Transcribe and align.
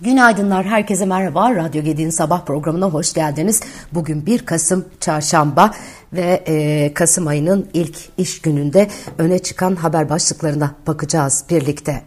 Günaydınlar, 0.00 0.66
herkese 0.66 1.04
merhaba. 1.04 1.54
Radyo 1.54 1.82
Gedi'nin 1.82 2.10
sabah 2.10 2.44
programına 2.44 2.86
hoş 2.86 3.12
geldiniz. 3.12 3.60
Bugün 3.92 4.26
1 4.26 4.46
Kasım 4.46 4.84
Çarşamba 5.00 5.74
ve 6.12 6.44
e, 6.46 6.94
Kasım 6.94 7.26
ayının 7.26 7.68
ilk 7.74 7.98
iş 8.18 8.40
gününde 8.40 8.88
öne 9.18 9.38
çıkan 9.38 9.76
haber 9.76 10.10
başlıklarına 10.10 10.74
bakacağız 10.86 11.44
birlikte. 11.50 12.02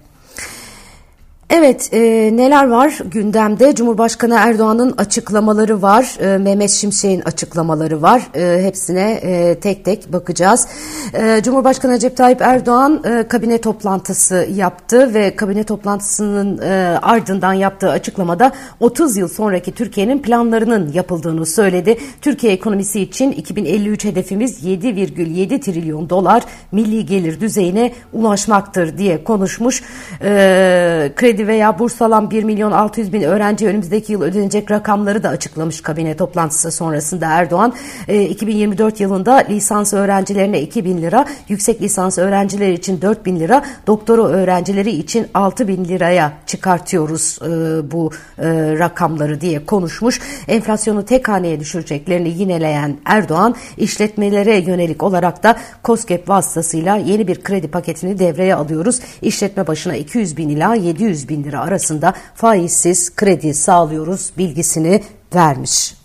Evet 1.50 1.90
e, 1.94 2.00
neler 2.34 2.68
var 2.68 3.00
gündemde? 3.06 3.76
Cumhurbaşkanı 3.76 4.36
Erdoğan'ın 4.38 4.94
açıklamaları 4.98 5.82
var 5.82 6.18
e, 6.20 6.38
Mehmet 6.38 6.70
Şimşek'in 6.70 7.22
açıklamaları 7.22 8.02
var. 8.02 8.22
E, 8.36 8.64
hepsine 8.64 9.12
e, 9.12 9.60
tek 9.60 9.86
tek 9.86 10.14
bakacağız. 10.14 10.68
E, 11.14 11.42
Cumhurbaşkanı 11.44 11.92
Recep 11.92 12.18
Tayyip 12.18 12.42
Erdoğan 12.42 13.04
e, 13.04 13.28
kabine 13.28 13.58
toplantısı 13.58 14.48
yaptı 14.56 15.14
ve 15.14 15.36
kabine 15.36 15.64
toplantısının 15.64 16.58
e, 16.58 17.00
ardından 17.02 17.54
yaptığı 17.54 17.90
açıklamada 17.90 18.52
30 18.80 19.18
yıl 19.18 19.28
sonraki 19.28 19.72
Türkiye'nin 19.72 20.20
planlarının 20.20 20.92
yapıldığını 20.94 21.46
söyledi. 21.46 21.98
Türkiye 22.22 22.54
ekonomisi 22.54 23.02
için 23.02 23.32
2053 23.32 24.06
hedefimiz 24.06 24.64
7,7 24.66 25.60
trilyon 25.60 26.10
dolar 26.10 26.44
milli 26.72 27.06
gelir 27.06 27.42
düzeyine 27.42 27.94
ulaşmaktır 28.14 28.98
diye 28.98 29.24
konuşmuş. 29.24 29.84
E, 30.22 31.12
kredi 31.16 31.39
kredi 31.40 31.48
veya 31.48 31.80
burs 31.80 32.02
alan 32.02 32.32
1 32.32 32.44
milyon 32.44 32.72
600 32.72 33.14
bin 33.14 33.22
öğrenci 33.22 33.68
önümüzdeki 33.68 34.14
yıl 34.14 34.22
ödenecek 34.22 34.72
rakamları 34.72 35.24
da 35.24 35.30
açıklamış 35.30 35.82
kabine 35.82 36.16
toplantısı 36.18 36.72
sonrasında 36.72 37.26
Erdoğan. 37.26 37.74
E, 38.08 38.24
2024 38.24 39.00
yılında 39.00 39.36
lisans 39.36 39.94
öğrencilerine 39.94 40.62
2 40.62 40.86
bin 40.86 41.02
lira, 41.02 41.26
yüksek 41.50 41.82
lisans 41.82 42.18
öğrencileri 42.18 42.74
için 42.74 43.02
4 43.02 43.26
bin 43.26 43.40
lira, 43.40 43.66
doktora 43.88 44.24
öğrencileri 44.24 44.92
için 44.92 45.28
6 45.34 45.68
bin 45.68 45.86
liraya 45.86 46.34
çıkartıyoruz 46.46 47.40
e, 47.42 47.48
bu 47.92 48.12
e, 48.38 48.48
rakamları 48.80 49.42
diye 49.42 49.66
konuşmuş. 49.66 50.22
Enflasyonu 50.48 51.06
tek 51.06 51.30
haneye 51.30 51.60
düşüreceklerini 51.60 52.30
yineleyen 52.30 52.98
Erdoğan 53.06 53.56
işletmelere 53.78 54.58
yönelik 54.58 55.04
olarak 55.04 55.44
da 55.44 55.56
COSGAP 55.84 56.30
vasıtasıyla 56.30 56.96
yeni 56.96 57.28
bir 57.28 57.44
kredi 57.44 57.68
paketini 57.68 58.20
devreye 58.20 58.56
alıyoruz. 58.56 59.00
İşletme 59.22 59.68
başına 59.68 59.96
200 59.96 60.38
bin 60.38 60.50
ila 60.50 60.76
700 60.76 61.29
bin 61.29 61.29
lira 61.38 61.62
arasında 61.62 62.14
faizsiz 62.36 63.16
kredi 63.16 63.54
sağlıyoruz 63.54 64.32
bilgisini 64.38 65.04
vermiş. 65.36 65.99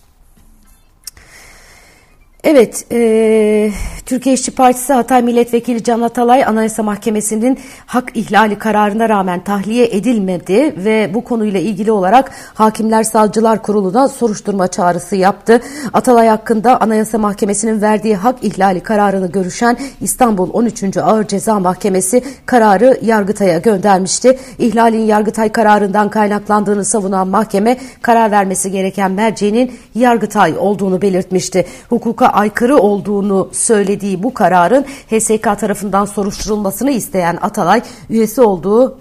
Evet, 2.45 2.85
e, 2.91 3.71
Türkiye 4.05 4.35
İşçi 4.35 4.51
Partisi 4.51 4.93
Hatay 4.93 5.21
Milletvekili 5.21 5.83
Can 5.83 6.01
Atalay 6.01 6.45
Anayasa 6.45 6.83
Mahkemesi'nin 6.83 7.59
hak 7.85 8.17
ihlali 8.17 8.57
kararına 8.57 9.09
rağmen 9.09 9.43
tahliye 9.43 9.85
edilmedi 9.85 10.75
ve 10.77 11.11
bu 11.13 11.23
konuyla 11.23 11.59
ilgili 11.59 11.91
olarak 11.91 12.31
Hakimler 12.53 13.03
Savcılar 13.03 13.61
Kurulu'na 13.61 14.07
soruşturma 14.07 14.67
çağrısı 14.67 15.15
yaptı. 15.15 15.61
Atalay 15.93 16.27
hakkında 16.27 16.81
Anayasa 16.81 17.17
Mahkemesi'nin 17.17 17.81
verdiği 17.81 18.15
hak 18.15 18.43
ihlali 18.43 18.79
kararını 18.79 19.31
görüşen 19.31 19.77
İstanbul 20.01 20.49
13. 20.53 20.97
Ağır 20.97 21.27
Ceza 21.27 21.59
Mahkemesi 21.59 22.23
kararı 22.45 22.99
Yargıtay'a 23.01 23.59
göndermişti. 23.59 24.39
İhlalin 24.59 25.05
Yargıtay 25.05 25.51
kararından 25.51 26.09
kaynaklandığını 26.09 26.85
savunan 26.85 27.27
mahkeme 27.27 27.77
karar 28.01 28.31
vermesi 28.31 28.71
gereken 28.71 29.11
merceğinin 29.11 29.71
Yargıtay 29.95 30.53
olduğunu 30.57 31.01
belirtmişti. 31.01 31.65
Hukuka 31.89 32.34
aykırı 32.35 32.77
olduğunu 32.77 33.49
söylediği 33.51 34.23
bu 34.23 34.33
kararın 34.33 34.83
HSK 34.83 35.43
tarafından 35.59 36.05
soruşturulmasını 36.05 36.91
isteyen 36.91 37.37
Atalay, 37.41 37.81
üyesi 38.09 38.41
olduğu 38.41 38.99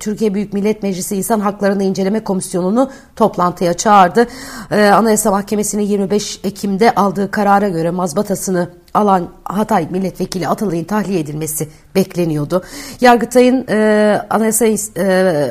Türkiye 0.00 0.34
Büyük 0.34 0.52
Millet 0.52 0.82
Meclisi 0.82 1.16
İnsan 1.16 1.40
Haklarını 1.40 1.82
İnceleme 1.82 2.24
Komisyonu'nu 2.24 2.90
toplantıya 3.16 3.74
çağırdı. 3.74 4.26
Ee, 4.70 4.88
Anayasa 4.88 5.30
Mahkemesi'nin 5.30 5.82
25 5.82 6.40
Ekim'de 6.44 6.94
aldığı 6.94 7.30
karara 7.30 7.68
göre 7.68 7.90
mazbatasını 7.90 8.68
alan 8.94 9.28
Hatay 9.44 9.86
milletvekili 9.90 10.48
Atalay'ın 10.48 10.84
tahliye 10.84 11.20
edilmesi 11.20 11.68
bekleniyordu. 11.94 12.62
Yargıtay'ın 13.00 13.66
e, 13.68 14.20
Anayasa 14.30 14.66
e, 14.66 15.48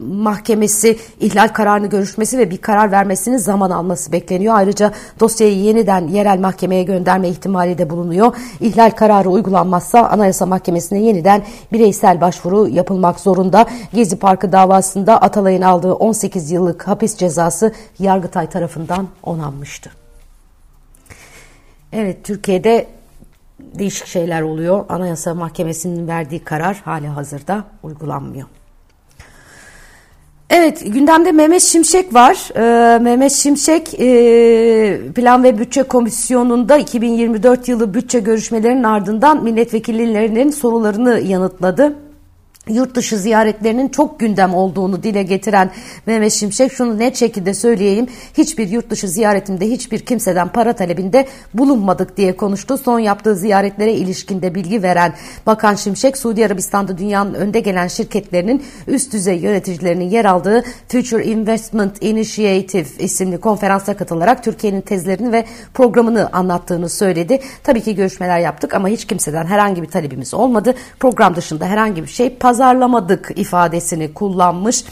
Mahkemesi 0.00 0.98
ihlal 1.20 1.48
kararını 1.48 1.86
görüşmesi 1.86 2.38
ve 2.38 2.50
bir 2.50 2.56
karar 2.56 2.92
vermesinin 2.92 3.36
zaman 3.36 3.70
alması 3.70 4.12
bekleniyor. 4.12 4.54
Ayrıca 4.54 4.92
dosyayı 5.20 5.58
yeniden 5.58 6.08
yerel 6.08 6.38
mahkemeye 6.38 6.82
gönderme 6.82 7.28
ihtimali 7.28 7.78
de 7.78 7.90
bulunuyor. 7.90 8.36
İhlal 8.60 8.90
kararı 8.90 9.30
uygulanmazsa 9.30 10.08
Anayasa 10.08 10.46
Mahkemesi'ne 10.46 11.02
yeniden 11.02 11.42
bireysel 11.72 12.20
başvuru 12.20 12.68
yapılmak 12.68 13.20
zorunda. 13.20 13.66
Gezi 13.94 14.16
Parkı 14.16 14.52
davasında 14.52 15.22
Atalay'ın 15.22 15.62
aldığı 15.62 15.92
18 15.92 16.50
yıllık 16.50 16.88
hapis 16.88 17.16
cezası 17.16 17.72
Yargıtay 17.98 18.46
tarafından 18.46 19.08
onanmıştı. 19.22 20.07
Evet 21.92 22.24
Türkiye'de 22.24 22.86
değişik 23.60 24.06
şeyler 24.06 24.42
oluyor. 24.42 24.84
Anayasa 24.88 25.34
Mahkemesi'nin 25.34 26.08
verdiği 26.08 26.44
karar 26.44 26.76
hali 26.84 27.06
hazırda 27.06 27.64
uygulanmıyor. 27.82 28.48
Evet 30.50 30.82
gündemde 30.86 31.32
Mehmet 31.32 31.62
Şimşek 31.62 32.14
var. 32.14 32.48
Ee, 32.56 32.98
Mehmet 32.98 33.32
Şimşek 33.32 34.00
e, 34.00 35.12
Plan 35.14 35.44
ve 35.44 35.58
Bütçe 35.58 35.82
Komisyonu'nda 35.82 36.78
2024 36.78 37.68
yılı 37.68 37.94
bütçe 37.94 38.20
görüşmelerinin 38.20 38.82
ardından 38.82 39.44
milletvekillerinin 39.44 40.50
sorularını 40.50 41.20
yanıtladı 41.20 41.96
yurt 42.68 42.94
dışı 42.94 43.18
ziyaretlerinin 43.18 43.88
çok 43.88 44.20
gündem 44.20 44.54
olduğunu 44.54 45.02
dile 45.02 45.22
getiren 45.22 45.70
Mehmet 46.06 46.32
Şimşek 46.32 46.72
şunu 46.72 46.98
net 46.98 47.16
şekilde 47.16 47.54
söyleyeyim. 47.54 48.06
Hiçbir 48.38 48.68
yurt 48.68 48.90
dışı 48.90 49.08
ziyaretimde 49.08 49.70
hiçbir 49.70 49.98
kimseden 49.98 50.48
para 50.48 50.72
talebinde 50.72 51.26
bulunmadık 51.54 52.16
diye 52.16 52.36
konuştu. 52.36 52.78
Son 52.78 52.98
yaptığı 52.98 53.36
ziyaretlere 53.36 53.92
ilişkinde 53.92 54.54
bilgi 54.54 54.82
veren 54.82 55.12
Bakan 55.46 55.74
Şimşek, 55.74 56.18
Suudi 56.18 56.46
Arabistan'da 56.46 56.98
dünyanın 56.98 57.34
önde 57.34 57.60
gelen 57.60 57.88
şirketlerinin 57.88 58.62
üst 58.86 59.12
düzey 59.12 59.38
yöneticilerinin 59.38 60.10
yer 60.10 60.24
aldığı 60.24 60.64
Future 60.88 61.24
Investment 61.24 62.02
Initiative 62.02 62.88
isimli 62.98 63.38
konferansa 63.40 63.96
katılarak 63.96 64.44
Türkiye'nin 64.44 64.80
tezlerini 64.80 65.32
ve 65.32 65.44
programını 65.74 66.28
anlattığını 66.32 66.88
söyledi. 66.88 67.40
Tabii 67.62 67.80
ki 67.80 67.94
görüşmeler 67.94 68.38
yaptık 68.38 68.74
ama 68.74 68.88
hiç 68.88 69.04
kimseden 69.04 69.46
herhangi 69.46 69.82
bir 69.82 69.88
talebimiz 69.88 70.34
olmadı. 70.34 70.74
Program 71.00 71.36
dışında 71.36 71.66
herhangi 71.66 72.02
bir 72.02 72.08
şey 72.08 72.30
pazar 72.30 72.57
pazarlamadık 72.58 73.30
ifadesini 73.36 74.14
kullanmış. 74.14 74.84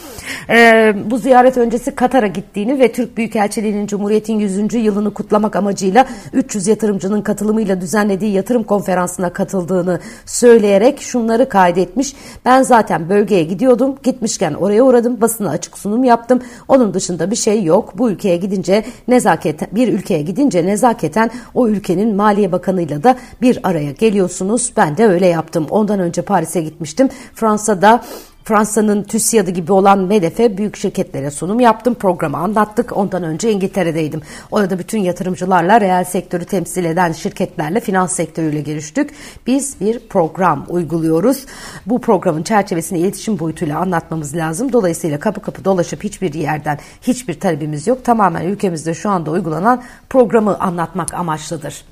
E, 0.50 0.94
bu 1.10 1.18
ziyaret 1.18 1.56
öncesi 1.56 1.94
Katar'a 1.94 2.26
gittiğini 2.26 2.78
ve 2.78 2.92
Türk 2.92 3.16
Büyükelçiliği'nin 3.16 3.86
Cumhuriyet'in 3.86 4.38
100. 4.38 4.74
yılını 4.74 5.14
kutlamak 5.14 5.56
amacıyla 5.56 6.06
300 6.32 6.66
yatırımcının 6.66 7.22
katılımıyla 7.22 7.80
düzenlediği 7.80 8.32
yatırım 8.32 8.62
konferansına 8.62 9.32
katıldığını 9.32 10.00
söyleyerek 10.26 11.00
şunları 11.00 11.48
kaydetmiş. 11.48 12.14
Ben 12.44 12.62
zaten 12.62 13.08
bölgeye 13.08 13.44
gidiyordum. 13.44 13.96
Gitmişken 14.02 14.54
oraya 14.54 14.82
uğradım. 14.82 15.20
Basına 15.20 15.50
açık 15.50 15.78
sunum 15.78 16.04
yaptım. 16.04 16.40
Onun 16.68 16.94
dışında 16.94 17.30
bir 17.30 17.36
şey 17.36 17.64
yok. 17.64 17.98
Bu 17.98 18.10
ülkeye 18.10 18.36
gidince 18.36 18.84
nezaketen 19.08 19.68
bir 19.72 19.92
ülkeye 19.92 20.22
gidince 20.22 20.66
nezaketen 20.66 21.30
o 21.54 21.68
ülkenin 21.68 22.16
Maliye 22.16 22.52
Bakanı'yla 22.52 23.02
da 23.02 23.16
bir 23.42 23.60
araya 23.62 23.92
geliyorsunuz. 23.92 24.72
Ben 24.76 24.96
de 24.96 25.06
öyle 25.06 25.26
yaptım. 25.26 25.66
Ondan 25.70 26.00
önce 26.00 26.22
Paris'e 26.22 26.60
gitmiştim. 26.60 27.08
Fransa 27.34 27.55
Fransa'da 27.56 28.04
Fransa'nın 28.44 29.02
TÜSİAD'ı 29.02 29.50
gibi 29.50 29.72
olan 29.72 29.98
MEDEF'e 29.98 30.58
büyük 30.58 30.76
şirketlere 30.76 31.30
sunum 31.30 31.60
yaptım. 31.60 31.94
Programı 31.94 32.36
anlattık. 32.36 32.96
Ondan 32.96 33.22
önce 33.22 33.52
İngiltere'deydim. 33.52 34.22
Orada 34.50 34.78
bütün 34.78 34.98
yatırımcılarla, 34.98 35.80
reel 35.80 36.04
sektörü 36.04 36.44
temsil 36.44 36.84
eden 36.84 37.12
şirketlerle, 37.12 37.80
finans 37.80 38.12
sektörüyle 38.12 38.60
görüştük. 38.60 39.10
Biz 39.46 39.80
bir 39.80 39.98
program 39.98 40.66
uyguluyoruz. 40.68 41.46
Bu 41.86 42.00
programın 42.00 42.42
çerçevesini 42.42 42.98
iletişim 42.98 43.38
boyutuyla 43.38 43.78
anlatmamız 43.78 44.36
lazım. 44.36 44.72
Dolayısıyla 44.72 45.18
kapı 45.18 45.40
kapı 45.40 45.64
dolaşıp 45.64 46.04
hiçbir 46.04 46.34
yerden 46.34 46.78
hiçbir 47.02 47.40
talebimiz 47.40 47.86
yok. 47.86 48.04
Tamamen 48.04 48.44
ülkemizde 48.44 48.94
şu 48.94 49.10
anda 49.10 49.30
uygulanan 49.30 49.82
programı 50.08 50.60
anlatmak 50.60 51.14
amaçlıdır. 51.14 51.84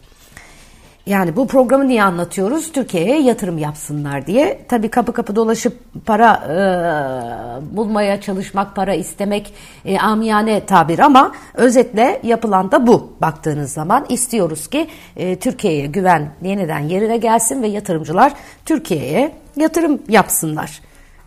Yani 1.07 1.37
bu 1.37 1.47
programı 1.47 1.89
niye 1.89 2.03
anlatıyoruz? 2.03 2.73
Türkiye'ye 2.73 3.21
yatırım 3.23 3.59
yapsınlar 3.59 4.27
diye. 4.27 4.61
Tabii 4.69 4.89
kapı 4.89 5.13
kapı 5.13 5.37
dolaşıp 5.37 5.79
para 6.07 6.35
e, 6.35 7.77
bulmaya 7.77 8.21
çalışmak, 8.21 8.77
para 8.77 8.95
istemek 8.95 9.55
e, 9.85 9.99
amiyane 9.99 10.67
tabir 10.67 10.99
ama 10.99 11.33
özetle 11.55 12.21
yapılan 12.23 12.71
da 12.71 12.87
bu 12.87 13.13
baktığınız 13.21 13.73
zaman. 13.73 14.07
istiyoruz 14.09 14.67
ki 14.67 14.89
e, 15.17 15.37
Türkiye'ye 15.37 15.87
güven 15.87 16.31
yeniden 16.43 16.79
yerine 16.79 17.17
gelsin 17.17 17.63
ve 17.63 17.67
yatırımcılar 17.67 18.33
Türkiye'ye 18.65 19.33
yatırım 19.57 20.03
yapsınlar. 20.09 20.81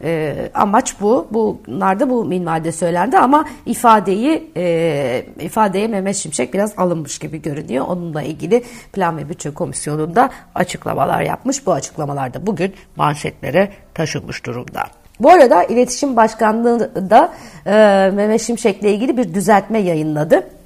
E, 0.03 0.35
amaç 0.53 1.01
bu. 1.01 1.27
Bunlar 1.31 1.99
da 1.99 2.09
bu 2.09 2.25
minvalde 2.25 2.71
söylendi 2.71 3.17
ama 3.17 3.45
ifadeyi 3.65 4.51
e, 4.57 5.25
ifadeye 5.39 5.88
Mehmet 5.88 6.15
Şimşek 6.15 6.53
biraz 6.53 6.73
alınmış 6.77 7.19
gibi 7.19 7.41
görünüyor. 7.41 7.85
Onunla 7.88 8.21
ilgili 8.21 8.63
Plan 8.94 9.17
ve 9.17 9.29
Bütçe 9.29 9.53
Komisyonu'nda 9.53 10.29
açıklamalar 10.55 11.21
yapmış. 11.21 11.65
Bu 11.65 11.73
açıklamalar 11.73 12.33
da 12.33 12.47
bugün 12.47 12.73
manşetlere 12.95 13.71
taşınmış 13.94 14.45
durumda. 14.45 14.83
Bu 15.19 15.29
arada 15.29 15.63
İletişim 15.63 16.15
Başkanlığı 16.15 17.09
da 17.09 17.33
e, 17.65 17.71
Mehmet 18.15 18.41
Şimşek'le 18.41 18.83
ilgili 18.83 19.17
bir 19.17 19.33
düzeltme 19.33 19.79
yayınladı. 19.79 20.56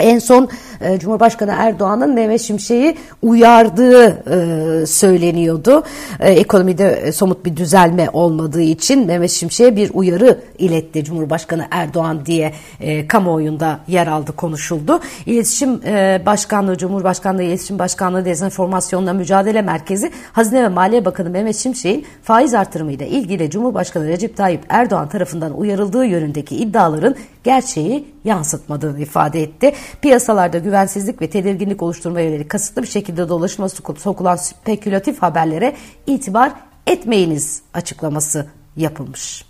En 0.00 0.18
son 0.18 0.48
e, 0.80 0.98
Cumhurbaşkanı 0.98 1.54
Erdoğan'ın 1.58 2.14
Mehmet 2.14 2.40
Şimşek'i 2.40 2.96
uyardığı 3.22 4.06
e, 4.06 4.86
söyleniyordu. 4.86 5.84
E, 6.20 6.32
ekonomide 6.32 6.90
e, 6.90 7.12
somut 7.12 7.44
bir 7.44 7.56
düzelme 7.56 8.10
olmadığı 8.12 8.62
için 8.62 9.06
Mehmet 9.06 9.30
Şimşek'e 9.30 9.76
bir 9.76 9.90
uyarı 9.94 10.40
iletti 10.58 11.04
Cumhurbaşkanı 11.04 11.66
Erdoğan 11.70 12.26
diye 12.26 12.52
e, 12.80 13.08
kamuoyunda 13.08 13.80
yer 13.88 14.06
aldı 14.06 14.32
konuşuldu. 14.32 15.00
İletişim 15.26 15.80
e, 15.86 16.22
Başkanlığı, 16.26 16.78
Cumhurbaşkanlığı 16.78 17.42
İletişim 17.42 17.78
Başkanlığı 17.78 18.24
Dezenformasyonla 18.24 19.12
Mücadele 19.12 19.62
Merkezi 19.62 20.10
Hazine 20.32 20.62
ve 20.62 20.68
Maliye 20.68 21.04
Bakanı 21.04 21.30
Mehmet 21.30 21.56
Şimşek'in 21.56 22.06
faiz 22.22 22.54
artırımıyla 22.54 23.06
ilgili 23.06 23.50
Cumhurbaşkanı 23.50 24.08
Recep 24.08 24.36
Tayyip 24.36 24.64
Erdoğan 24.68 25.08
tarafından 25.08 25.58
uyarıldığı 25.58 26.04
yönündeki 26.04 26.56
iddiaların 26.56 27.16
gerçeği 27.44 28.14
yansıtmadığını 28.24 29.00
ifade 29.00 29.42
etti. 29.42 29.72
Piyasalarda 30.02 30.58
güvensizlik 30.58 31.22
ve 31.22 31.30
tedirginlik 31.30 31.82
oluşturma 31.82 32.20
yönelik 32.20 32.50
kasıtlı 32.50 32.82
bir 32.82 32.88
şekilde 32.88 33.28
dolaşıma 33.28 33.68
sokulan 33.68 34.36
spekülatif 34.36 35.22
haberlere 35.22 35.76
itibar 36.06 36.52
etmeyiniz 36.86 37.62
açıklaması 37.74 38.46
yapılmış. 38.76 39.44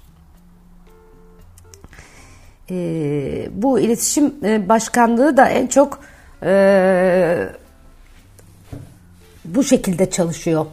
Ee, 2.70 3.49
bu 3.52 3.81
iletişim 3.81 4.35
e, 4.44 4.69
başkanlığı 4.69 5.37
da 5.37 5.49
en 5.49 5.67
çok 5.67 6.00
e, 6.43 7.49
bu 9.44 9.64
şekilde 9.64 10.11
çalışıyor. 10.11 10.67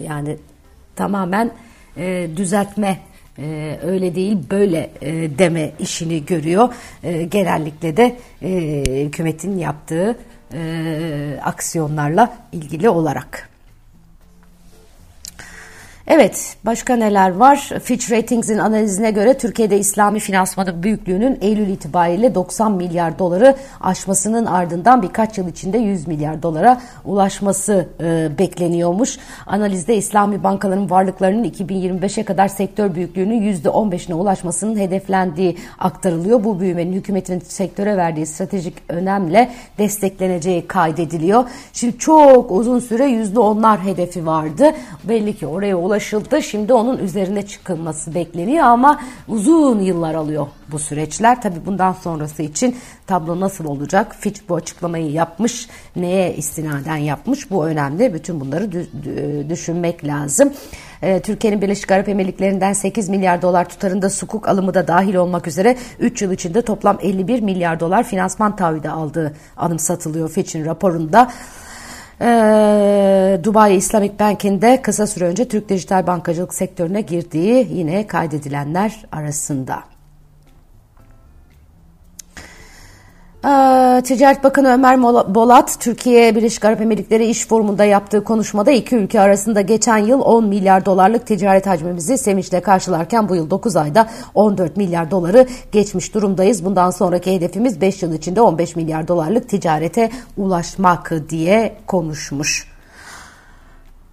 Yani 0.00 0.36
tamamen 0.96 1.50
e, 1.96 2.30
düzeltme 2.36 2.98
e, 3.38 3.78
öyle 3.82 4.14
değil 4.14 4.38
böyle 4.50 4.90
e, 5.02 5.38
deme 5.38 5.70
işini 5.78 6.26
görüyor. 6.26 6.74
E, 7.02 7.22
genellikle 7.22 7.96
de 7.96 8.16
e, 8.42 8.50
hükümetin 9.04 9.58
yaptığı 9.58 10.16
e, 10.54 11.40
aksiyonlarla 11.42 12.36
ilgili 12.52 12.88
olarak. 12.88 13.55
Evet, 16.08 16.56
başka 16.64 16.96
neler 16.96 17.30
var? 17.30 17.70
Fitch 17.82 18.10
Ratings'in 18.10 18.58
analizine 18.58 19.10
göre 19.10 19.38
Türkiye'de 19.38 19.78
İslami 19.78 20.20
finansmanın 20.20 20.82
büyüklüğünün 20.82 21.38
Eylül 21.40 21.68
itibariyle 21.68 22.34
90 22.34 22.72
milyar 22.72 23.18
doları 23.18 23.56
aşmasının 23.80 24.46
ardından 24.46 25.02
birkaç 25.02 25.38
yıl 25.38 25.48
içinde 25.48 25.78
100 25.78 26.06
milyar 26.06 26.42
dolara 26.42 26.80
ulaşması 27.04 27.88
e, 28.00 28.28
bekleniyormuş. 28.38 29.18
Analizde 29.46 29.96
İslami 29.96 30.42
bankaların 30.42 30.90
varlıklarının 30.90 31.44
2025'e 31.44 32.22
kadar 32.22 32.48
sektör 32.48 32.94
büyüklüğünün 32.94 33.52
%15'ine 33.52 34.14
ulaşmasının 34.14 34.78
hedeflendiği 34.78 35.56
aktarılıyor. 35.78 36.44
Bu 36.44 36.60
büyümenin 36.60 36.92
hükümetin 36.92 37.40
sektöre 37.40 37.96
verdiği 37.96 38.26
stratejik 38.26 38.74
önemle 38.88 39.50
destekleneceği 39.78 40.66
kaydediliyor. 40.66 41.44
Şimdi 41.72 41.98
çok 41.98 42.50
uzun 42.50 42.78
süre 42.78 43.04
%10'lar 43.04 43.78
hedefi 43.78 44.26
vardı. 44.26 44.72
Belli 45.04 45.36
ki 45.36 45.46
oraya 45.46 45.76
ulaşması 45.76 45.95
ulaşıldı. 45.96 46.42
Şimdi 46.42 46.72
onun 46.72 46.98
üzerine 46.98 47.46
çıkılması 47.46 48.14
bekleniyor 48.14 48.64
ama 48.64 49.00
uzun 49.28 49.80
yıllar 49.80 50.14
alıyor 50.14 50.46
bu 50.72 50.78
süreçler. 50.78 51.42
Tabii 51.42 51.66
bundan 51.66 51.92
sonrası 51.92 52.42
için 52.42 52.76
tablo 53.06 53.40
nasıl 53.40 53.64
olacak? 53.64 54.16
Fitch 54.20 54.40
bu 54.48 54.54
açıklamayı 54.54 55.10
yapmış. 55.10 55.68
Neye 55.96 56.34
istinaden 56.34 56.96
yapmış? 56.96 57.50
Bu 57.50 57.66
önemli. 57.66 58.14
Bütün 58.14 58.40
bunları 58.40 58.72
düşünmek 59.50 60.04
lazım. 60.04 60.52
Ee, 61.02 61.20
Türkiye'nin 61.20 61.62
Birleşik 61.62 61.90
Arap 61.90 62.08
Emirlikleri'nden 62.08 62.72
8 62.72 63.08
milyar 63.08 63.42
dolar 63.42 63.68
tutarında 63.68 64.10
sukuk 64.10 64.48
alımı 64.48 64.74
da 64.74 64.88
dahil 64.88 65.14
olmak 65.14 65.46
üzere 65.46 65.76
3 65.98 66.22
yıl 66.22 66.32
içinde 66.32 66.62
toplam 66.62 66.98
51 67.02 67.40
milyar 67.40 67.80
dolar 67.80 68.04
finansman 68.04 68.56
taahhüdü 68.56 68.88
aldığı 68.88 69.32
anımsatılıyor 69.56 70.30
Fitch'in 70.30 70.64
raporunda. 70.64 71.30
Ee, 72.20 73.40
Dubai 73.44 73.76
Islamic 73.76 74.18
Bank'in 74.20 74.62
de 74.62 74.82
kısa 74.82 75.06
süre 75.06 75.24
önce 75.24 75.48
Türk 75.48 75.68
dijital 75.68 76.06
bankacılık 76.06 76.54
sektörüne 76.54 77.00
girdiği 77.00 77.68
yine 77.70 78.06
kaydedilenler 78.06 79.02
arasında. 79.12 79.95
Ticaret 84.02 84.44
Bakanı 84.44 84.68
Ömer 84.68 85.02
Bolat, 85.34 85.76
Türkiye 85.80 86.36
Birleşik 86.36 86.64
Arap 86.64 86.80
Emirlikleri 86.80 87.26
İş 87.26 87.46
Forumu'nda 87.46 87.84
yaptığı 87.84 88.24
konuşmada 88.24 88.70
iki 88.70 88.96
ülke 88.96 89.20
arasında 89.20 89.60
geçen 89.60 89.98
yıl 89.98 90.20
10 90.20 90.44
milyar 90.44 90.86
dolarlık 90.86 91.26
ticaret 91.26 91.66
hacmimizi 91.66 92.18
sevinçle 92.18 92.60
karşılarken 92.60 93.28
bu 93.28 93.36
yıl 93.36 93.50
9 93.50 93.76
ayda 93.76 94.08
14 94.34 94.76
milyar 94.76 95.10
doları 95.10 95.46
geçmiş 95.72 96.14
durumdayız. 96.14 96.64
Bundan 96.64 96.90
sonraki 96.90 97.34
hedefimiz 97.34 97.80
5 97.80 98.02
yıl 98.02 98.14
içinde 98.14 98.40
15 98.40 98.76
milyar 98.76 99.08
dolarlık 99.08 99.48
ticarete 99.48 100.10
ulaşmak 100.36 101.12
diye 101.28 101.76
konuşmuş. 101.86 102.75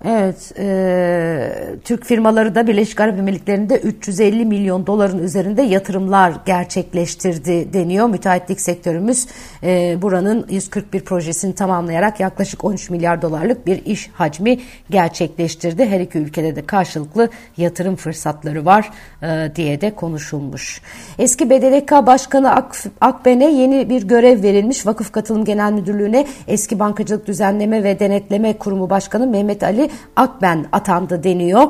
Evet, 0.05 0.53
e, 0.59 1.77
Türk 1.83 2.05
firmaları 2.05 2.55
da 2.55 2.67
Birleşik 2.67 3.01
Arap 3.01 3.19
Emirlikleri'nde 3.19 3.77
350 3.77 4.45
milyon 4.45 4.88
doların 4.88 5.23
üzerinde 5.23 5.61
yatırımlar 5.61 6.33
gerçekleştirdi 6.45 7.73
deniyor. 7.73 8.09
Müteahhitlik 8.09 8.61
sektörümüz 8.61 9.27
e, 9.63 9.97
buranın 10.01 10.47
141 10.50 11.00
projesini 11.00 11.55
tamamlayarak 11.55 12.19
yaklaşık 12.19 12.63
13 12.63 12.89
milyar 12.89 13.21
dolarlık 13.21 13.67
bir 13.67 13.85
iş 13.85 14.09
hacmi 14.13 14.59
gerçekleştirdi. 14.89 15.85
Her 15.85 16.00
iki 16.00 16.17
ülkede 16.17 16.55
de 16.55 16.65
karşılıklı 16.65 17.29
yatırım 17.57 17.95
fırsatları 17.95 18.65
var 18.65 18.91
e, 19.21 19.51
diye 19.55 19.81
de 19.81 19.95
konuşulmuş. 19.95 20.81
Eski 21.19 21.50
BDDK 21.50 21.91
Başkanı 21.91 22.55
Ak, 22.55 22.75
Akben'e 23.01 23.51
yeni 23.51 23.89
bir 23.89 24.07
görev 24.07 24.44
verilmiş. 24.44 24.85
Vakıf 24.85 25.11
Katılım 25.11 25.45
Genel 25.45 25.71
Müdürlüğü'ne 25.71 26.27
eski 26.47 26.79
Bankacılık 26.79 27.27
Düzenleme 27.27 27.83
ve 27.83 28.00
Denetleme 28.00 28.57
Kurumu 28.57 28.89
Başkanı 28.89 29.27
Mehmet 29.27 29.63
Ali 29.63 29.93
Akben 30.16 30.66
atandı 30.72 31.24
deniyor. 31.24 31.62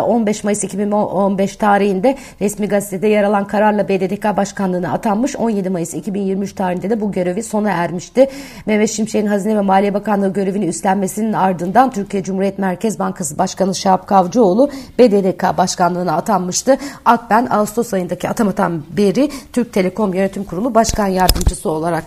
15 0.00 0.38
ee, 0.38 0.40
Mayıs 0.44 0.64
2015 0.64 1.56
tarihinde 1.56 2.16
resmi 2.40 2.68
gazetede 2.68 3.08
yer 3.08 3.24
alan 3.24 3.46
kararla 3.46 3.88
BDDK 3.88 4.36
Başkanlığı'na 4.36 4.92
atanmış. 4.92 5.36
17 5.36 5.70
Mayıs 5.70 5.94
2023 5.94 6.52
tarihinde 6.52 6.90
de 6.90 7.00
bu 7.00 7.12
görevi 7.12 7.42
sona 7.42 7.70
ermişti. 7.70 8.28
Mehmet 8.66 8.90
Şimşek'in 8.90 9.26
Hazine 9.26 9.56
ve 9.56 9.60
Maliye 9.60 9.94
Bakanlığı 9.94 10.32
görevini 10.32 10.66
üstlenmesinin 10.66 11.32
ardından 11.32 11.90
Türkiye 11.90 12.22
Cumhuriyet 12.22 12.58
Merkez 12.58 12.98
Bankası 12.98 13.38
Başkanı 13.38 13.74
Şahap 13.74 14.06
Kavcıoğlu 14.06 14.70
BDDK 14.98 15.58
Başkanlığı'na 15.58 16.16
atanmıştı. 16.16 16.78
Akben 17.04 17.46
Ağustos 17.50 17.94
ayındaki 17.94 18.28
atamadan 18.28 18.82
beri 18.96 19.30
Türk 19.52 19.72
Telekom 19.72 20.14
Yönetim 20.14 20.44
Kurulu 20.44 20.74
Başkan 20.74 21.06
Yardımcısı 21.06 21.70
olarak 21.70 22.04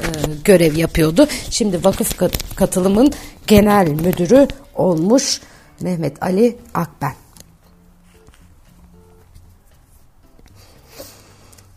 e, 0.00 0.06
görev 0.44 0.76
yapıyordu. 0.76 1.26
Şimdi 1.50 1.84
vakıf 1.84 2.18
katılımın 2.56 3.12
genel 3.46 3.88
müdürü 3.88 4.48
olmuş 4.80 5.40
Mehmet 5.80 6.22
Ali 6.22 6.58
Akben. 6.74 7.14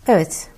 Evet, 0.07 0.49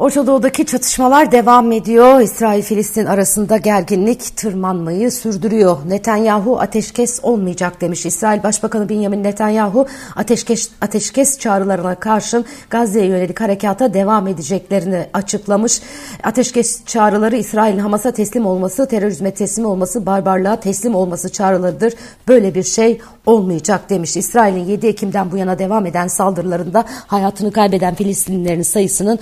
Orta 0.00 0.26
Doğu'daki 0.26 0.66
çatışmalar 0.66 1.32
devam 1.32 1.72
ediyor. 1.72 2.20
İsrail-Filistin 2.20 3.06
arasında 3.06 3.56
gerginlik 3.56 4.36
tırmanmayı 4.36 5.10
sürdürüyor. 5.10 5.76
Netanyahu 5.88 6.60
ateşkes 6.60 7.20
olmayacak 7.22 7.80
demiş. 7.80 8.06
İsrail 8.06 8.42
Başbakanı 8.42 8.88
Benjamin 8.88 9.24
Netanyahu 9.24 9.86
ateşkes, 10.16 10.70
ateşkes 10.80 11.38
çağrılarına 11.38 11.94
karşın 11.94 12.44
Gazze'ye 12.70 13.06
yönelik 13.06 13.40
harekata 13.40 13.94
devam 13.94 14.26
edeceklerini 14.26 15.06
açıklamış. 15.12 15.80
Ateşkes 16.22 16.84
çağrıları 16.84 17.36
İsrail'in 17.36 17.78
Hamas'a 17.78 18.10
teslim 18.10 18.46
olması, 18.46 18.88
terörizme 18.88 19.30
teslim 19.30 19.66
olması, 19.66 20.06
barbarlığa 20.06 20.60
teslim 20.60 20.94
olması 20.94 21.32
çağrılarıdır. 21.32 21.94
Böyle 22.28 22.54
bir 22.54 22.62
şey 22.62 23.00
olmayacak 23.26 23.90
demiş. 23.90 24.16
İsrail'in 24.16 24.64
7 24.64 24.86
Ekim'den 24.86 25.32
bu 25.32 25.36
yana 25.36 25.58
devam 25.58 25.86
eden 25.86 26.08
saldırılarında 26.08 26.84
hayatını 27.06 27.52
kaybeden 27.52 27.94
Filistinlilerin 27.94 28.62
sayısının 28.62 29.18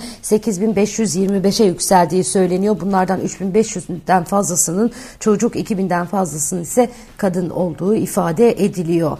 8525'e 0.73 1.65
yükseldiği 1.65 2.23
söyleniyor. 2.23 2.79
Bunlardan 2.81 3.21
3500'den 3.21 4.23
fazlasının 4.23 4.91
çocuk, 5.19 5.55
2000'den 5.55 6.05
fazlasının 6.05 6.61
ise 6.61 6.89
kadın 7.17 7.49
olduğu 7.49 7.95
ifade 7.95 8.65
ediliyor. 8.65 9.17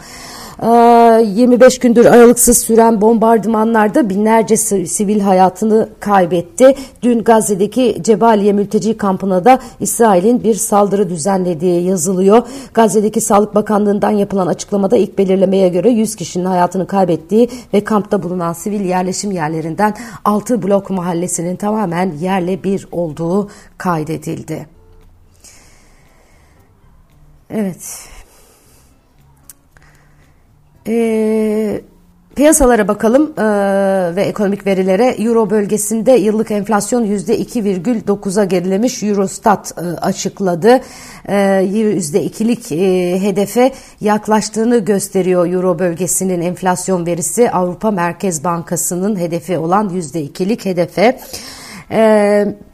25 0.62 1.80
gündür 1.80 2.06
aralıksız 2.06 2.58
süren 2.58 3.02
bombardımanlarda 3.02 4.10
binlerce 4.10 4.58
sivil 4.58 5.20
hayatını 5.20 5.90
kaybetti. 6.00 6.76
Dün 7.02 7.24
Gazze'deki 7.24 7.98
Cebaliye 8.02 8.54
mülteci 8.54 8.98
kampına 8.98 9.46
da 9.46 9.60
İsrail'in 9.80 10.44
bir 10.44 10.56
saldırı 10.56 11.10
düzenlediği 11.10 11.84
yazılıyor. 11.84 12.48
Gazze'deki 12.74 13.22
Sağlık 13.22 13.56
Bakanlığı'ndan 13.56 14.12
yapılan 14.12 14.48
açıklamada 14.48 14.98
ilk 14.98 15.18
belirlemeye 15.18 15.70
göre 15.70 15.90
100 15.90 16.16
kişinin 16.16 16.46
hayatını 16.46 16.88
kaybettiği 16.88 17.50
ve 17.74 17.84
kampta 17.84 18.24
bulunan 18.24 18.54
sivil 18.54 18.82
yerleşim 18.82 19.32
yerlerinden 19.32 19.94
6 20.26 20.64
blok 20.64 20.90
mahallesinin 20.90 21.56
tamamen 21.56 22.12
yerle 22.22 22.64
bir 22.64 22.88
olduğu 22.92 23.50
kaydedildi. 23.78 24.68
Evet. 27.50 28.19
Ee, 30.88 31.82
piyasalara 32.36 32.88
bakalım 32.88 33.34
e, 33.38 33.46
ve 34.16 34.22
ekonomik 34.22 34.68
verilere. 34.68 35.06
Euro 35.06 35.50
bölgesinde 35.50 36.12
yıllık 36.12 36.52
enflasyon 36.52 37.06
%2,9'a 37.06 38.44
gerilemiş. 38.44 39.04
Eurostat 39.04 39.74
e, 39.78 39.82
açıkladı. 39.82 40.82
E, 41.28 41.36
%2'lik 41.36 42.72
e, 42.72 43.22
hedefe 43.22 43.72
yaklaştığını 44.02 44.78
gösteriyor 44.78 45.54
Euro 45.54 45.80
bölgesinin 45.80 46.42
enflasyon 46.42 47.06
verisi. 47.06 47.52
Avrupa 47.52 47.92
Merkez 47.92 48.44
Bankası'nın 48.44 49.20
hedefi 49.20 49.58
olan 49.58 49.90
%2'lik 49.90 50.66
hedefe. 50.66 51.20
Evet. 51.90 52.69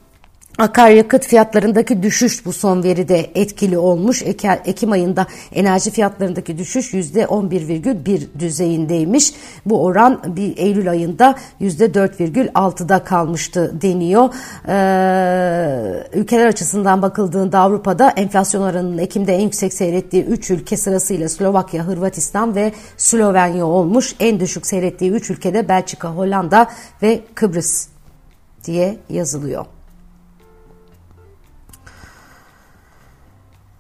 Akaryakıt 0.57 1.25
fiyatlarındaki 1.25 2.03
düşüş 2.03 2.45
bu 2.45 2.53
son 2.53 2.83
veride 2.83 3.29
etkili 3.35 3.77
olmuş. 3.77 4.24
Ekim 4.65 4.91
ayında 4.91 5.27
enerji 5.53 5.91
fiyatlarındaki 5.91 6.57
düşüş 6.57 6.93
%11,1 6.93 8.39
düzeyindeymiş. 8.39 9.33
Bu 9.65 9.83
oran 9.83 10.21
bir 10.35 10.57
Eylül 10.57 10.89
ayında 10.89 11.35
%4,6'da 11.62 13.03
kalmıştı 13.03 13.81
deniyor. 13.81 14.29
Ee, 14.67 16.19
ülkeler 16.19 16.47
açısından 16.47 17.01
bakıldığında 17.01 17.59
Avrupa'da 17.59 18.09
enflasyon 18.09 18.62
oranının 18.62 18.97
Ekim'de 18.97 19.35
en 19.35 19.41
yüksek 19.41 19.74
seyrettiği 19.74 20.24
3 20.24 20.51
ülke 20.51 20.77
sırasıyla 20.77 21.29
Slovakya, 21.29 21.88
Hırvatistan 21.88 22.55
ve 22.55 22.71
Slovenya 22.97 23.65
olmuş. 23.65 24.15
En 24.19 24.39
düşük 24.39 24.65
seyrettiği 24.65 25.12
3 25.12 25.29
ülkede 25.29 25.69
Belçika, 25.69 26.09
Hollanda 26.09 26.67
ve 27.01 27.21
Kıbrıs 27.35 27.88
diye 28.65 28.97
yazılıyor. 29.09 29.75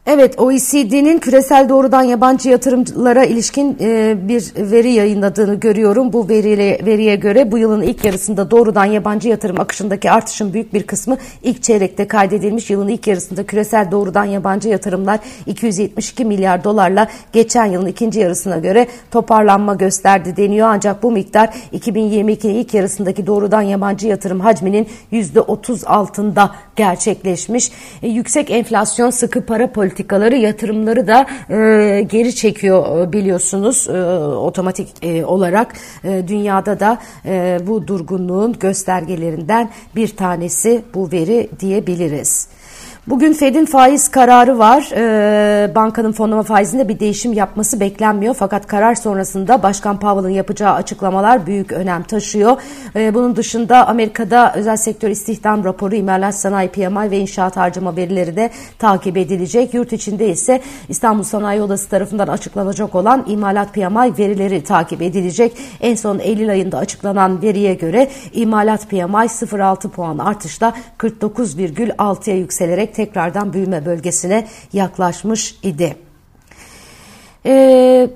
Evet, 0.07 0.39
OECD'nin 0.39 1.19
küresel 1.19 1.69
doğrudan 1.69 2.03
yabancı 2.03 2.49
yatırımlara 2.49 3.25
ilişkin 3.25 3.77
e, 3.81 4.15
bir 4.27 4.53
veri 4.57 4.91
yayınladığını 4.91 5.55
görüyorum. 5.55 6.13
Bu 6.13 6.29
veriyle, 6.29 6.79
veriye 6.85 7.15
göre 7.15 7.51
bu 7.51 7.57
yılın 7.57 7.81
ilk 7.81 8.05
yarısında 8.05 8.51
doğrudan 8.51 8.85
yabancı 8.85 9.29
yatırım 9.29 9.59
akışındaki 9.59 10.11
artışın 10.11 10.53
büyük 10.53 10.73
bir 10.73 10.83
kısmı 10.83 11.17
ilk 11.43 11.63
çeyrekte 11.63 12.07
kaydedilmiş. 12.07 12.69
Yılın 12.69 12.87
ilk 12.87 13.07
yarısında 13.07 13.45
küresel 13.45 13.91
doğrudan 13.91 14.25
yabancı 14.25 14.69
yatırımlar 14.69 15.19
272 15.45 16.25
milyar 16.25 16.63
dolarla 16.63 17.07
geçen 17.33 17.65
yılın 17.65 17.87
ikinci 17.87 18.19
yarısına 18.19 18.57
göre 18.57 18.87
toparlanma 19.11 19.73
gösterdi 19.73 20.37
deniyor. 20.37 20.67
Ancak 20.67 21.03
bu 21.03 21.11
miktar 21.11 21.49
2022'nin 21.73 22.53
ilk 22.53 22.73
yarısındaki 22.73 23.27
doğrudan 23.27 23.61
yabancı 23.61 24.07
yatırım 24.07 24.39
hacminin 24.39 24.87
%30 25.11 25.85
altında 25.85 26.51
gerçekleşmiş. 26.75 27.71
E, 28.03 28.07
yüksek 28.07 28.51
enflasyon, 28.51 29.09
sıkı 29.09 29.45
para 29.45 29.71
politikası 29.71 29.94
politikaları 29.95 30.35
yatırımları 30.35 31.07
da 31.07 31.27
e, 31.49 32.01
geri 32.01 32.35
çekiyor 32.35 33.07
e, 33.07 33.13
biliyorsunuz 33.13 33.87
e, 33.89 34.03
otomatik 34.19 34.87
e, 35.01 35.25
olarak 35.25 35.73
e, 36.03 36.27
dünyada 36.27 36.79
da 36.79 36.97
e, 37.25 37.59
bu 37.67 37.87
durgunluğun 37.87 38.53
göstergelerinden 38.59 39.69
bir 39.95 40.07
tanesi 40.07 40.81
bu 40.93 41.11
veri 41.11 41.49
diyebiliriz. 41.59 42.47
Bugün 43.07 43.33
Fed'in 43.33 43.65
faiz 43.65 44.07
kararı 44.07 44.59
var. 44.59 44.89
Ee, 44.95 45.75
bankanın 45.75 46.11
fonlama 46.11 46.43
faizinde 46.43 46.89
bir 46.89 46.99
değişim 46.99 47.33
yapması 47.33 47.79
beklenmiyor. 47.79 48.33
Fakat 48.33 48.67
karar 48.67 48.95
sonrasında 48.95 49.63
Başkan 49.63 49.99
Powell'ın 49.99 50.29
yapacağı 50.29 50.73
açıklamalar 50.73 51.47
büyük 51.47 51.71
önem 51.71 52.03
taşıyor. 52.03 52.61
Ee, 52.95 53.13
bunun 53.13 53.35
dışında 53.35 53.87
Amerika'da 53.87 54.53
özel 54.55 54.77
sektör 54.77 55.09
istihdam 55.09 55.63
raporu, 55.63 55.95
imalat 55.95 56.35
sanayi 56.35 56.69
PMI 56.69 57.11
ve 57.11 57.17
inşaat 57.17 57.57
harcama 57.57 57.95
verileri 57.95 58.35
de 58.35 58.49
takip 58.79 59.17
edilecek. 59.17 59.73
Yurt 59.73 59.93
içinde 59.93 60.29
ise 60.29 60.61
İstanbul 60.89 61.23
Sanayi 61.23 61.61
Odası 61.61 61.89
tarafından 61.89 62.27
açıklanacak 62.27 62.95
olan 62.95 63.25
imalat 63.27 63.73
PMI 63.73 64.17
verileri 64.17 64.63
takip 64.63 65.01
edilecek. 65.01 65.57
En 65.81 65.95
son 65.95 66.19
Eylül 66.19 66.49
ayında 66.49 66.77
açıklanan 66.77 67.41
veriye 67.41 67.73
göre 67.73 68.09
imalat 68.33 68.89
PMI 68.89 68.97
0.6 68.97 69.89
puan 69.89 70.17
artışla 70.17 70.73
49,6'ya 70.99 72.37
yükselerek 72.37 72.94
tekrardan 72.95 73.53
büyüme 73.53 73.85
bölgesine 73.85 74.47
yaklaşmış 74.73 75.55
idi. 75.63 75.97
Eee 77.45 78.09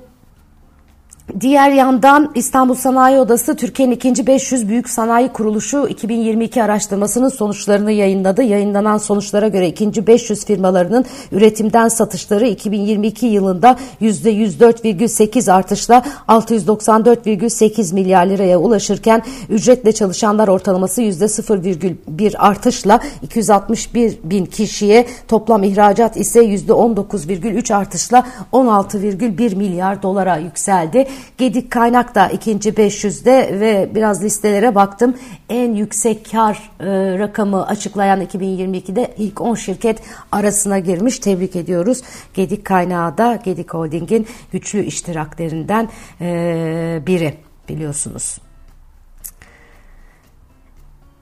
Diğer 1.40 1.70
yandan 1.70 2.32
İstanbul 2.34 2.74
Sanayi 2.74 3.18
Odası 3.18 3.56
Türkiye'nin 3.56 3.94
ikinci 3.94 4.26
500 4.26 4.68
büyük 4.68 4.88
sanayi 4.88 5.28
kuruluşu 5.28 5.88
2022 5.88 6.62
araştırmasının 6.62 7.28
sonuçlarını 7.28 7.92
yayınladı. 7.92 8.42
Yayınlanan 8.42 8.98
sonuçlara 8.98 9.48
göre 9.48 9.68
ikinci 9.68 10.06
500 10.06 10.44
firmalarının 10.44 11.04
üretimden 11.32 11.88
satışları 11.88 12.46
2022 12.46 13.26
yılında 13.26 13.76
%104,8 14.00 15.52
artışla 15.52 16.02
694,8 16.28 17.94
milyar 17.94 18.26
liraya 18.26 18.58
ulaşırken 18.58 19.22
ücretle 19.48 19.92
çalışanlar 19.92 20.48
ortalaması 20.48 21.02
%0,1 21.02 22.38
artışla 22.38 23.00
261 23.22 24.18
bin 24.24 24.44
kişiye 24.44 25.06
toplam 25.28 25.62
ihracat 25.62 26.16
ise 26.16 26.40
%19,3 26.40 27.74
artışla 27.74 28.26
16,1 28.52 29.56
milyar 29.56 30.02
dolara 30.02 30.36
yükseldi. 30.36 31.06
Gedik 31.38 31.70
kaynak 31.70 32.14
da 32.14 32.28
ikinci 32.28 32.70
500'de 32.70 33.60
ve 33.60 33.90
biraz 33.94 34.24
listelere 34.24 34.74
baktım. 34.74 35.16
En 35.48 35.74
yüksek 35.74 36.30
kar 36.30 36.70
e, 36.80 37.18
rakamı 37.18 37.66
açıklayan 37.66 38.22
2022'de 38.22 39.14
ilk 39.18 39.40
10 39.40 39.54
şirket 39.54 40.02
arasına 40.32 40.78
girmiş. 40.78 41.18
Tebrik 41.18 41.56
ediyoruz. 41.56 42.02
Gedik 42.34 42.64
kaynağı 42.64 43.18
da 43.18 43.38
Gedik 43.44 43.74
Holding'in 43.74 44.26
güçlü 44.52 44.84
iştiraklerinden 44.84 45.88
e, 46.20 47.02
biri 47.06 47.34
biliyorsunuz. 47.68 48.49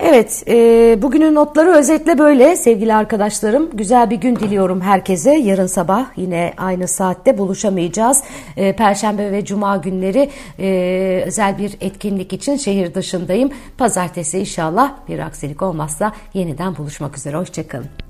Evet, 0.00 0.44
e, 0.48 0.98
bugünün 1.02 1.34
notları 1.34 1.70
özetle 1.70 2.18
böyle 2.18 2.56
sevgili 2.56 2.94
arkadaşlarım. 2.94 3.70
Güzel 3.74 4.10
bir 4.10 4.16
gün 4.16 4.36
diliyorum 4.36 4.80
herkese. 4.80 5.30
Yarın 5.30 5.66
sabah 5.66 6.06
yine 6.16 6.54
aynı 6.56 6.88
saatte 6.88 7.38
buluşamayacağız. 7.38 8.24
E, 8.56 8.76
Perşembe 8.76 9.32
ve 9.32 9.44
Cuma 9.44 9.76
günleri 9.76 10.30
e, 10.58 11.22
özel 11.26 11.58
bir 11.58 11.76
etkinlik 11.80 12.32
için 12.32 12.56
şehir 12.56 12.94
dışındayım. 12.94 13.50
Pazartesi 13.78 14.38
inşallah 14.38 14.92
bir 15.08 15.18
aksilik 15.18 15.62
olmazsa 15.62 16.12
yeniden 16.34 16.76
buluşmak 16.76 17.16
üzere. 17.16 17.36
Hoşçakalın. 17.36 18.07